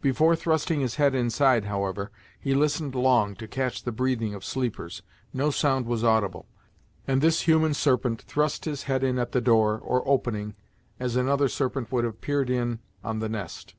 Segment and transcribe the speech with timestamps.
[0.00, 5.02] Before trusting his head inside, however, he listened long to catch the breathing of sleepers.
[5.34, 6.46] No sound was audible,
[7.06, 10.54] and this human Serpent thrust his head in at the door, or opening,
[10.98, 13.74] as another serpent would have peered in on the nest.